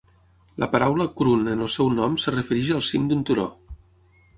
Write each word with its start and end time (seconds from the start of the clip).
La 0.63 0.69
paraula 0.75 1.07
"kroon" 1.21 1.45
en 1.53 1.63
el 1.67 1.71
seu 1.75 1.95
nom 2.01 2.19
es 2.23 2.29
refereix 2.39 2.77
al 2.79 2.87
cim 2.93 3.09
d'un 3.13 3.25
turó. 3.31 3.51